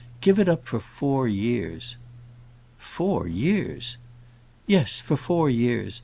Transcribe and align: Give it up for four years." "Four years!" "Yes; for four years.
Give 0.19 0.39
it 0.39 0.49
up 0.49 0.65
for 0.65 0.79
four 0.79 1.27
years." 1.27 1.95
"Four 2.79 3.27
years!" 3.27 3.97
"Yes; 4.65 4.99
for 4.99 5.15
four 5.15 5.47
years. 5.47 5.99